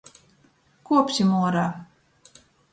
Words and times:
Kuopsim 0.91 1.31
uorā! 1.43 1.69